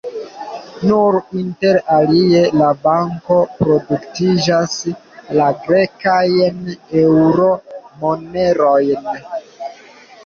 [0.91, 4.79] Nun, inter alie, la banko produktiĝas
[5.41, 6.65] la grekajn
[7.05, 9.09] eŭro-monerojn.